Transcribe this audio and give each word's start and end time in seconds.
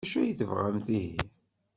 D 0.03 0.05
acu 0.05 0.19
ay 0.19 0.33
tebɣamt 0.39 0.87
ihi? 0.99 1.17